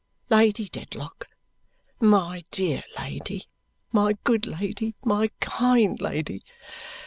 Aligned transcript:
"Lady 0.31 0.67
Dedlock, 0.67 1.27
my 1.99 2.43
dear 2.49 2.81
Lady, 2.97 3.45
my 3.91 4.17
good 4.23 4.47
Lady, 4.47 4.95
my 5.05 5.29
kind 5.41 6.01
Lady! 6.01 6.41